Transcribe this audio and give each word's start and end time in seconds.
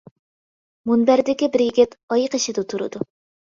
مۇنبەردىكى 0.91 1.49
بىر 1.57 1.65
يىگىت، 1.67 1.93
ئاي 2.17 2.25
قېشىدا 2.37 2.65
تۇرىدۇ. 2.75 3.05